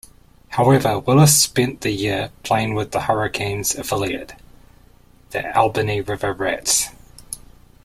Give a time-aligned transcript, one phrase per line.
[0.47, 4.33] However, Willis spent the year playing with the Hurricanes affiliate,
[5.29, 6.87] the Albany River Rats.